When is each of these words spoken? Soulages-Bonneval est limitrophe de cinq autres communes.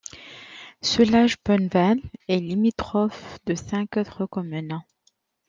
Soulages-Bonneval 0.81 1.99
est 2.27 2.39
limitrophe 2.39 3.37
de 3.45 3.53
cinq 3.53 3.97
autres 3.97 4.25
communes. 4.25 4.81